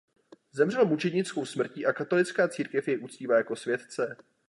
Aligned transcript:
Zemřel 0.51 0.85
mučednickou 0.85 1.45
smrtí 1.45 1.85
a 1.85 1.93
katolická 1.93 2.47
církev 2.47 2.87
jej 2.87 2.99
uctívá 2.99 3.37
jako 3.37 3.55
světce. 3.55 4.17